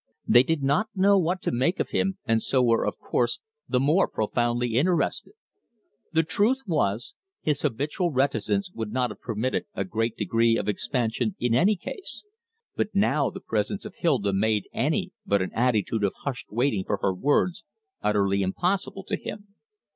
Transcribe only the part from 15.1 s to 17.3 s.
but an attitude of hushed waiting for her